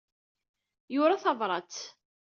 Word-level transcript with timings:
Yura 0.93 1.23
tabṛat. 1.23 1.75